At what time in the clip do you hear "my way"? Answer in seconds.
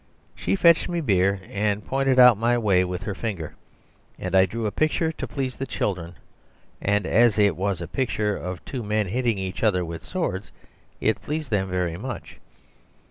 2.35-2.83